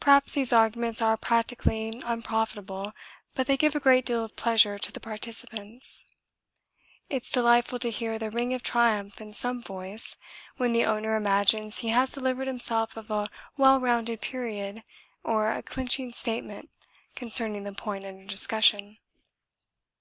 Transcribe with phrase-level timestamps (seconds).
[0.00, 2.92] Perhaps these arguments are practically unprofitable,
[3.36, 6.02] but they give a great deal of pleasure to the participants.
[7.08, 10.16] It's delightful to hear the ring of triumph in some voice
[10.56, 14.82] when the owner imagines he has delivered himself of a well rounded period
[15.24, 16.70] or a clinching statement
[17.14, 18.98] concerning the point under discussion.